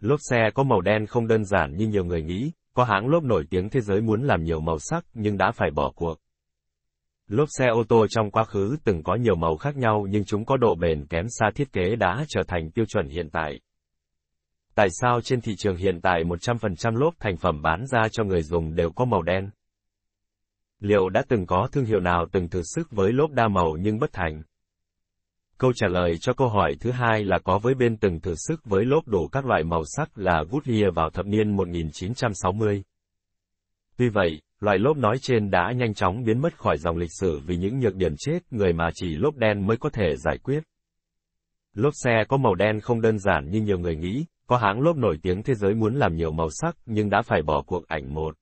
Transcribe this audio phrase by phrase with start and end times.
[0.00, 3.22] Lốp xe có màu đen không đơn giản như nhiều người nghĩ, có hãng lốp
[3.22, 6.18] nổi tiếng thế giới muốn làm nhiều màu sắc nhưng đã phải bỏ cuộc.
[7.28, 10.44] Lốp xe ô tô trong quá khứ từng có nhiều màu khác nhau nhưng chúng
[10.44, 13.60] có độ bền kém xa thiết kế đã trở thành tiêu chuẩn hiện tại.
[14.74, 18.42] Tại sao trên thị trường hiện tại 100% lốp thành phẩm bán ra cho người
[18.42, 19.50] dùng đều có màu đen?
[20.80, 23.98] Liệu đã từng có thương hiệu nào từng thử sức với lốp đa màu nhưng
[23.98, 24.42] bất thành?
[25.58, 28.64] Câu trả lời cho câu hỏi thứ hai là có với bên từng thử sức
[28.64, 32.82] với lốp đổ các loại màu sắc là Goodyear vào thập niên 1960.
[33.96, 37.40] Tuy vậy, loại lốp nói trên đã nhanh chóng biến mất khỏi dòng lịch sử
[37.46, 40.60] vì những nhược điểm chết người mà chỉ lốp đen mới có thể giải quyết.
[41.74, 44.96] Lốp xe có màu đen không đơn giản như nhiều người nghĩ, có hãng lốp
[44.96, 48.14] nổi tiếng thế giới muốn làm nhiều màu sắc nhưng đã phải bỏ cuộc ảnh
[48.14, 48.36] một.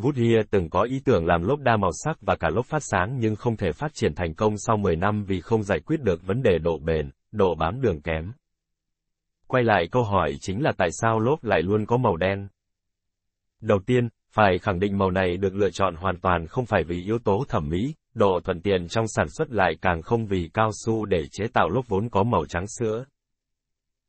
[0.00, 3.18] Goodyear từng có ý tưởng làm lốp đa màu sắc và cả lốp phát sáng
[3.18, 6.26] nhưng không thể phát triển thành công sau 10 năm vì không giải quyết được
[6.26, 8.32] vấn đề độ bền, độ bám đường kém.
[9.46, 12.48] Quay lại câu hỏi chính là tại sao lốp lại luôn có màu đen?
[13.60, 17.02] Đầu tiên, phải khẳng định màu này được lựa chọn hoàn toàn không phải vì
[17.04, 20.70] yếu tố thẩm mỹ, độ thuận tiện trong sản xuất lại càng không vì cao
[20.84, 23.04] su để chế tạo lốp vốn có màu trắng sữa.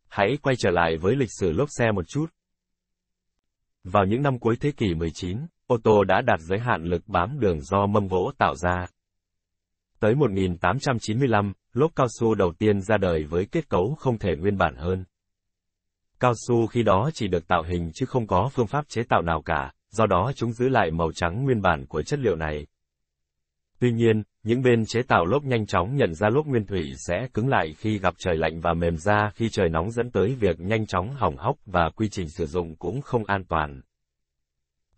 [0.08, 2.26] Hãy quay trở lại với lịch sử lốp xe một chút.
[3.84, 5.38] Vào những năm cuối thế kỷ 19,
[5.70, 8.88] ô tô đã đạt giới hạn lực bám đường do mâm gỗ tạo ra.
[10.00, 14.58] Tới 1895, lốp cao su đầu tiên ra đời với kết cấu không thể nguyên
[14.58, 15.06] bản hơn.
[16.20, 19.22] Cao su khi đó chỉ được tạo hình chứ không có phương pháp chế tạo
[19.22, 22.68] nào cả, do đó chúng giữ lại màu trắng nguyên bản của chất liệu này.
[23.80, 27.28] Tuy nhiên, những bên chế tạo lốp nhanh chóng nhận ra lốp nguyên thủy sẽ
[27.34, 30.60] cứng lại khi gặp trời lạnh và mềm ra khi trời nóng dẫn tới việc
[30.60, 33.82] nhanh chóng hỏng hóc và quy trình sử dụng cũng không an toàn.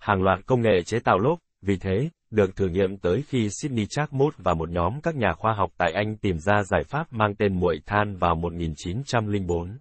[0.01, 3.85] Hàng loạt công nghệ chế tạo lốp, vì thế, được thử nghiệm tới khi Sydney
[3.85, 7.35] Chakmut và một nhóm các nhà khoa học tại Anh tìm ra giải pháp mang
[7.35, 9.77] tên muội than vào 1904.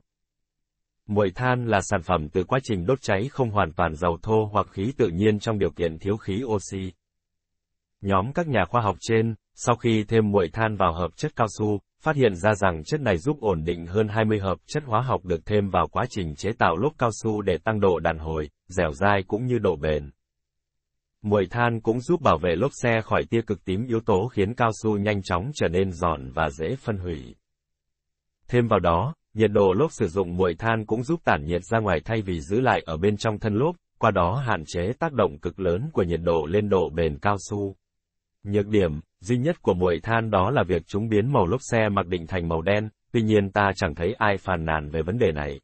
[1.07, 4.49] Muội than là sản phẩm từ quá trình đốt cháy không hoàn toàn dầu thô
[4.53, 6.93] hoặc khí tự nhiên trong điều kiện thiếu khí oxy.
[8.00, 11.47] Nhóm các nhà khoa học trên, sau khi thêm muội than vào hợp chất cao
[11.59, 15.00] su, phát hiện ra rằng chất này giúp ổn định hơn 20 hợp chất hóa
[15.00, 18.19] học được thêm vào quá trình chế tạo lốp cao su để tăng độ đàn
[18.19, 20.11] hồi, dẻo dai cũng như độ bền.
[21.22, 24.54] Muội than cũng giúp bảo vệ lốp xe khỏi tia cực tím yếu tố khiến
[24.54, 27.34] cao su nhanh chóng trở nên giòn và dễ phân hủy.
[28.48, 31.78] Thêm vào đó, nhiệt độ lốp sử dụng muội than cũng giúp tản nhiệt ra
[31.78, 35.12] ngoài thay vì giữ lại ở bên trong thân lốp, qua đó hạn chế tác
[35.12, 37.76] động cực lớn của nhiệt độ lên độ bền cao su.
[38.42, 41.88] Nhược điểm, duy nhất của muội than đó là việc chúng biến màu lốp xe
[41.88, 45.19] mặc định thành màu đen, tuy nhiên ta chẳng thấy ai phàn nàn về vấn
[45.19, 45.60] đề này.